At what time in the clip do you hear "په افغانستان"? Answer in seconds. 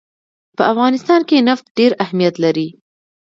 0.57-1.21